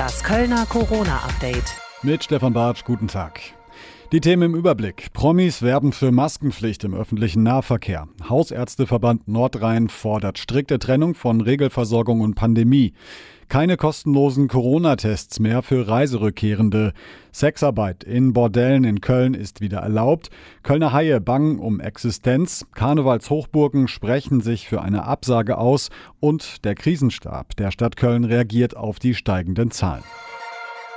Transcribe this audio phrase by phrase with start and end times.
[0.00, 1.76] Das Kölner Corona-Update.
[2.00, 3.38] Mit Stefan Bartsch, guten Tag.
[4.12, 5.12] Die Themen im Überblick.
[5.12, 8.08] Promis werben für Maskenpflicht im öffentlichen Nahverkehr.
[8.28, 12.92] Hausärzteverband Nordrhein fordert strikte Trennung von Regelversorgung und Pandemie.
[13.48, 16.92] Keine kostenlosen Corona-Tests mehr für Reiserückkehrende.
[17.30, 20.30] Sexarbeit in Bordellen in Köln ist wieder erlaubt.
[20.64, 22.66] Kölner Haie bangen um Existenz.
[22.74, 25.88] Karnevalshochburgen sprechen sich für eine Absage aus.
[26.18, 30.02] Und der Krisenstab der Stadt Köln reagiert auf die steigenden Zahlen.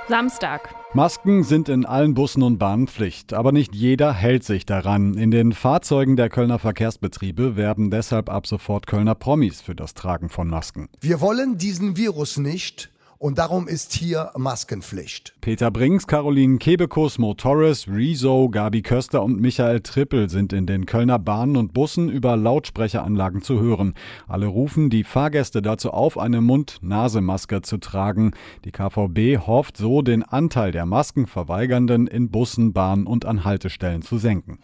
[0.08, 0.74] Samstag.
[0.92, 5.14] Masken sind in allen Bussen und Bahnen Pflicht, aber nicht jeder hält sich daran.
[5.14, 10.28] In den Fahrzeugen der Kölner Verkehrsbetriebe werben deshalb ab sofort Kölner Promis für das Tragen
[10.28, 10.88] von Masken.
[11.00, 12.90] Wir wollen diesen Virus nicht
[13.24, 15.32] und darum ist hier Maskenpflicht.
[15.40, 20.84] Peter Brinks, Caroline Kebekus, Mo Torres, Rezo, Gabi Köster und Michael Trippel sind in den
[20.84, 23.94] Kölner Bahnen und Bussen über Lautsprecheranlagen zu hören.
[24.28, 28.32] Alle rufen die Fahrgäste dazu auf, eine Mund-Nase-Maske zu tragen.
[28.66, 34.18] Die KVB hofft so, den Anteil der Maskenverweigernden in Bussen, Bahnen und an Haltestellen zu
[34.18, 34.58] senken.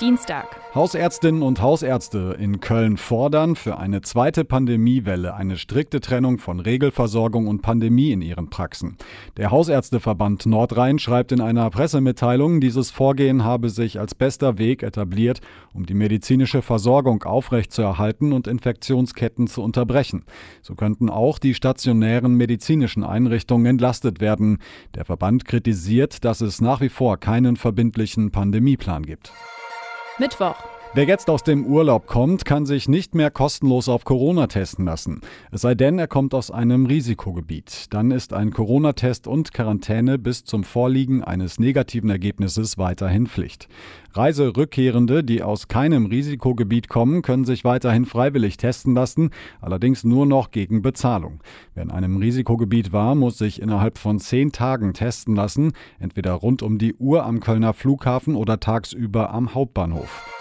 [0.00, 0.60] Dienstag.
[0.74, 7.46] Hausärztinnen und Hausärzte in Köln fordern für eine zweite Pandemiewelle eine strikte Trennung von Regelversorgung
[7.46, 8.98] und Pandemie in ihren Praxen.
[9.38, 15.40] Der Hausärzteverband Nordrhein schreibt in einer Pressemitteilung, dieses Vorgehen habe sich als bester Weg etabliert,
[15.72, 20.24] um die medizinische Versorgung aufrechtzuerhalten und Infektionsketten zu unterbrechen.
[20.60, 24.58] So könnten auch die stationären medizinischen Einrichtungen entlastet werden.
[24.94, 29.32] Der Verband kritisiert, dass es nach wie vor keinen verbindlichen Pandemieplan gibt.
[30.18, 30.75] Mittwoch.
[30.96, 35.20] Wer jetzt aus dem Urlaub kommt, kann sich nicht mehr kostenlos auf Corona testen lassen.
[35.50, 37.92] Es sei denn, er kommt aus einem Risikogebiet.
[37.92, 43.68] Dann ist ein Corona-Test und Quarantäne bis zum Vorliegen eines negativen Ergebnisses weiterhin Pflicht.
[44.14, 50.50] Reiserückkehrende, die aus keinem Risikogebiet kommen, können sich weiterhin freiwillig testen lassen, allerdings nur noch
[50.50, 51.42] gegen Bezahlung.
[51.74, 56.62] Wer in einem Risikogebiet war, muss sich innerhalb von zehn Tagen testen lassen, entweder rund
[56.62, 60.35] um die Uhr am Kölner Flughafen oder tagsüber am Hauptbahnhof.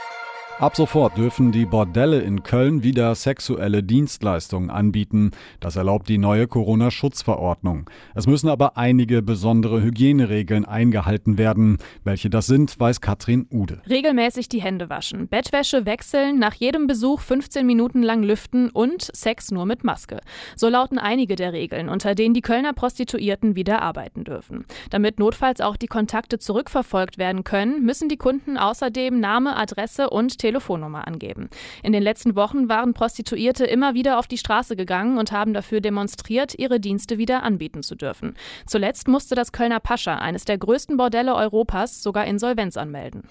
[0.57, 5.31] Ab sofort dürfen die Bordelle in Köln wieder sexuelle Dienstleistungen anbieten.
[5.59, 7.89] Das erlaubt die neue Corona-Schutzverordnung.
[8.13, 11.79] Es müssen aber einige besondere Hygieneregeln eingehalten werden.
[12.05, 13.81] Welche das sind, weiß Katrin Ude.
[13.89, 19.51] Regelmäßig die Hände waschen, Bettwäsche wechseln, nach jedem Besuch 15 Minuten lang lüften und Sex
[19.51, 20.21] nur mit Maske.
[20.55, 24.63] So lauten einige der Regeln, unter denen die Kölner Prostituierten wieder arbeiten dürfen.
[24.89, 30.44] Damit notfalls auch die Kontakte zurückverfolgt werden können, müssen die Kunden außerdem Name, Adresse und
[30.45, 31.49] Telefonnummer angeben.
[31.81, 35.81] In den letzten Wochen waren Prostituierte immer wieder auf die Straße gegangen und haben dafür
[35.81, 38.35] demonstriert, ihre Dienste wieder anbieten zu dürfen.
[38.67, 43.23] Zuletzt musste das Kölner Pascha, eines der größten Bordelle Europas, sogar Insolvenz anmelden.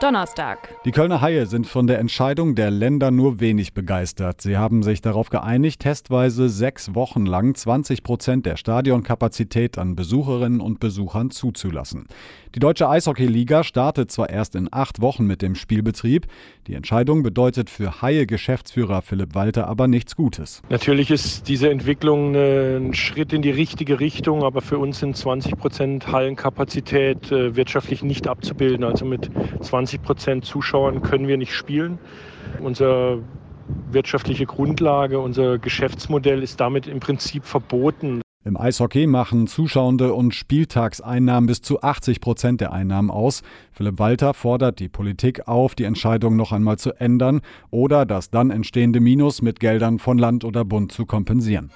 [0.00, 0.76] Donnerstag.
[0.84, 4.40] Die Kölner Haie sind von der Entscheidung der Länder nur wenig begeistert.
[4.40, 10.60] Sie haben sich darauf geeinigt, testweise sechs Wochen lang 20 Prozent der Stadionkapazität an Besucherinnen
[10.60, 12.06] und Besuchern zuzulassen.
[12.54, 16.26] Die Deutsche Eishockey-Liga startet zwar erst in acht Wochen mit dem Spielbetrieb.
[16.66, 20.62] Die Entscheidung bedeutet für Haie-Geschäftsführer Philipp Walter aber nichts Gutes.
[20.70, 25.56] Natürlich ist diese Entwicklung ein Schritt in die richtige Richtung, aber für uns sind 20
[25.56, 28.84] Prozent Hallenkapazität äh, wirtschaftlich nicht abzubilden.
[28.84, 29.30] Also mit
[29.60, 31.98] 20 Prozent Zuschauern können wir nicht spielen.
[32.60, 33.20] Unser
[33.90, 38.20] wirtschaftliche Grundlage, unser Geschäftsmodell ist damit im Prinzip verboten.
[38.44, 43.42] Im Eishockey machen Zuschauende und Spieltagseinnahmen bis zu 80 Prozent der Einnahmen aus.
[43.72, 48.50] Philipp Walter fordert die Politik auf, die Entscheidung noch einmal zu ändern oder das dann
[48.50, 51.70] entstehende Minus mit Geldern von Land oder Bund zu kompensieren.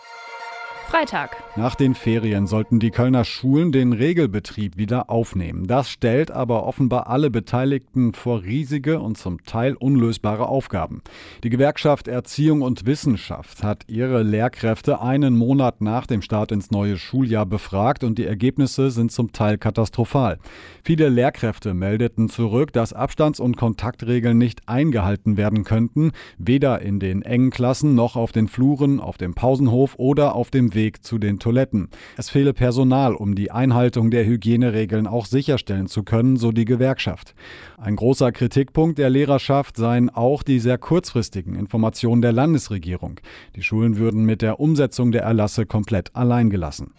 [0.87, 1.43] Freitag.
[1.56, 5.66] Nach den Ferien sollten die Kölner Schulen den Regelbetrieb wieder aufnehmen.
[5.66, 11.03] Das stellt aber offenbar alle Beteiligten vor riesige und zum Teil unlösbare Aufgaben.
[11.44, 16.98] Die Gewerkschaft Erziehung und Wissenschaft hat ihre Lehrkräfte einen Monat nach dem Start ins neue
[16.98, 20.38] Schuljahr befragt und die Ergebnisse sind zum Teil katastrophal.
[20.84, 27.22] Viele Lehrkräfte meldeten zurück, dass Abstands- und Kontaktregeln nicht eingehalten werden könnten, weder in den
[27.22, 31.19] engen Klassen noch auf den Fluren, auf dem Pausenhof oder auf dem Weg Weg zu
[31.19, 31.91] den Toiletten.
[32.16, 37.36] Es fehle Personal, um die Einhaltung der Hygieneregeln auch sicherstellen zu können, so die Gewerkschaft.
[37.78, 43.21] Ein großer Kritikpunkt der Lehrerschaft seien auch die sehr kurzfristigen Informationen der Landesregierung.
[43.54, 46.95] Die Schulen würden mit der Umsetzung der Erlasse komplett allein gelassen.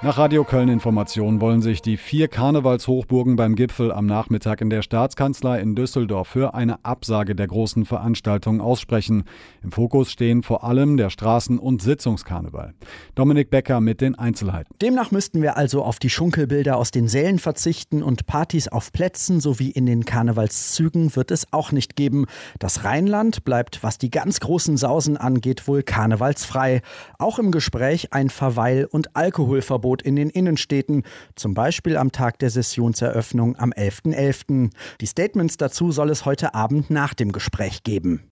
[0.00, 4.82] Nach Radio Köln Informationen wollen sich die vier Karnevalshochburgen beim Gipfel am Nachmittag in der
[4.82, 9.24] Staatskanzlei in Düsseldorf für eine Absage der großen Veranstaltung aussprechen.
[9.60, 12.74] Im Fokus stehen vor allem der Straßen- und Sitzungskarneval.
[13.16, 14.72] Dominik Becker mit den Einzelheiten.
[14.80, 19.40] Demnach müssten wir also auf die Schunkelbilder aus den Sälen verzichten und Partys auf Plätzen
[19.40, 22.26] sowie in den Karnevalszügen wird es auch nicht geben.
[22.60, 26.82] Das Rheinland bleibt, was die ganz großen Sausen angeht, wohl karnevalsfrei.
[27.18, 31.02] Auch im Gespräch ein Verweil- und Alkoholverbot Verbot in den Innenstädten,
[31.34, 34.14] zum Beispiel am Tag der Sessionseröffnung am 11.11.
[34.14, 34.70] .11.
[35.00, 38.30] Die Statements dazu soll es heute Abend nach dem Gespräch geben.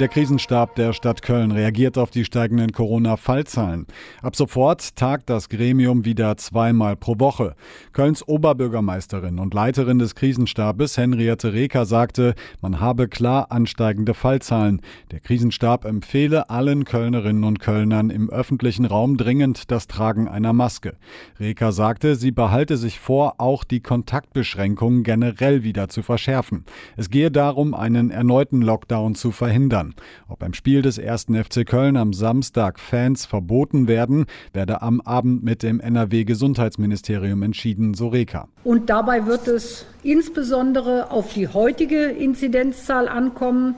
[0.00, 3.86] Der Krisenstab der Stadt Köln reagiert auf die steigenden Corona-Fallzahlen.
[4.22, 7.54] Ab sofort tagt das Gremium wieder zweimal pro Woche.
[7.92, 14.80] Kölns Oberbürgermeisterin und Leiterin des Krisenstabes Henriette Reker sagte, man habe klar ansteigende Fallzahlen.
[15.12, 20.96] Der Krisenstab empfehle allen Kölnerinnen und Kölnern im öffentlichen Raum dringend das Tragen einer Maske.
[21.38, 26.64] Reker sagte, sie behalte sich vor, auch die Kontaktbeschränkungen generell wieder zu verschärfen.
[26.96, 29.83] Es gehe darum, einen erneuten Lockdown zu verhindern.
[29.84, 29.94] Bayern.
[30.28, 35.42] Ob beim Spiel des ersten FC Köln am Samstag Fans verboten werden, werde am Abend
[35.42, 38.48] mit dem NRW-Gesundheitsministerium entschieden, so Reka.
[38.64, 43.74] Und dabei wird es insbesondere auf die heutige Inzidenzzahl ankommen.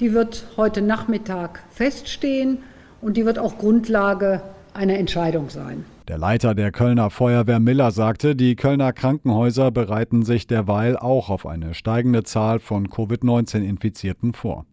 [0.00, 2.58] Die wird heute Nachmittag feststehen
[3.00, 4.42] und die wird auch Grundlage
[4.74, 5.84] einer Entscheidung sein.
[6.08, 11.46] Der Leiter der Kölner Feuerwehr Miller sagte, die Kölner Krankenhäuser bereiten sich derweil auch auf
[11.46, 14.66] eine steigende Zahl von Covid-19-Infizierten vor.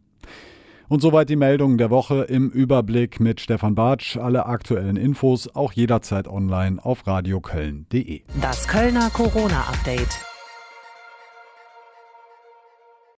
[0.94, 4.16] Und soweit die Meldungen der Woche im Überblick mit Stefan Bartsch.
[4.16, 8.22] Alle aktuellen Infos auch jederzeit online auf radioköln.de.
[8.40, 10.33] Das Kölner Corona-Update.